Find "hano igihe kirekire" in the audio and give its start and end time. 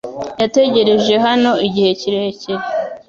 1.25-2.63